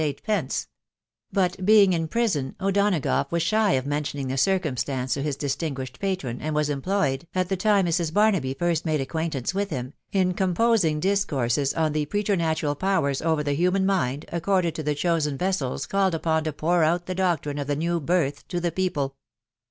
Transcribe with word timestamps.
eight 0.03 0.23
pence; 0.23 0.67
but 1.31 1.63
being 1.63 1.93
in 1.93 2.07
prison, 2.07 2.55
O'Donagough 2.59 3.31
was 3.31 3.43
shy 3.43 3.73
of 3.73 3.85
mentioning 3.85 4.29
the 4.29 4.35
circum* 4.35 4.75
stance 4.75 5.13
to 5.13 5.21
his 5.21 5.35
distinguished 5.35 5.99
patron, 5.99 6.41
and 6.41 6.55
was 6.55 6.71
employed, 6.71 7.27
at 7.35 7.49
the 7.49 7.55
time 7.55 7.85
Mrs. 7.85 8.11
Barnaby 8.11 8.55
first 8.55 8.83
made 8.83 8.99
acquaintance 8.99 9.53
with 9.53 9.69
him, 9.69 9.93
in 10.11 10.33
com* 10.33 10.55
posing 10.55 10.99
discourses" 10.99 11.71
on 11.75 11.91
the 11.93 12.07
preternatural 12.07 12.73
powers 12.73 13.21
over 13.21 13.43
the 13.43 13.53
human 13.53 13.85
mind, 13.85 14.25
accorded 14.31 14.73
to 14.73 14.81
the 14.81 14.95
chosen 14.95 15.37
vessels 15.37 15.85
called 15.85 16.15
upon 16.15 16.45
to 16.45 16.51
pour 16.51 16.81
out 16.83 17.05
the 17.05 17.13
doctrine 17.13 17.59
of 17.59 17.67
the 17.67 17.75
new 17.75 17.99
birth 17.99 18.47
to 18.47 18.59
the 18.59 18.71
people." 18.71 19.17